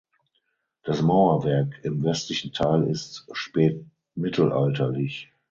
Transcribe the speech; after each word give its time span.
Das 0.81 1.03
Mauerwerk 1.03 1.79
im 1.83 2.03
westlichen 2.03 2.53
Teil 2.53 2.85
ist 2.85 3.27
spätmittelalterlich. 3.33 5.31